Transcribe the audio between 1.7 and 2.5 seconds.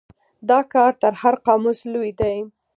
لوی دی.